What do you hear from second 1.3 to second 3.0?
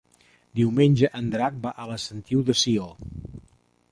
Drac va a la Sentiu de Sió.